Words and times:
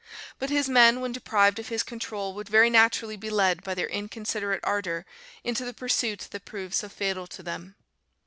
But 0.39 0.49
his 0.49 0.67
men, 0.67 0.99
when 0.99 1.11
deprived 1.11 1.59
of 1.59 1.67
his 1.67 1.83
control 1.83 2.33
would 2.33 2.49
very 2.49 2.71
naturally 2.71 3.15
be 3.17 3.29
led 3.29 3.63
by 3.63 3.75
their 3.75 3.85
inconsiderate 3.85 4.61
ardour 4.63 5.05
into 5.43 5.63
the 5.63 5.75
pursuit 5.75 6.27
that 6.31 6.43
proved 6.43 6.73
so 6.73 6.89
fatal 6.89 7.27
to 7.27 7.43
them. 7.43 7.75